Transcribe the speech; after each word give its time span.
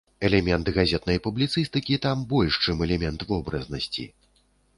Элемент 0.27 0.69
газетнай 0.77 1.19
публіцыстыкі 1.27 1.99
там 2.07 2.25
больш, 2.33 2.59
чым 2.67 2.83
элемент 2.87 3.19
вобразнасці. 3.35 4.09